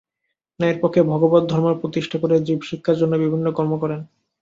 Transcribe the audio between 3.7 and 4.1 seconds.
করেন।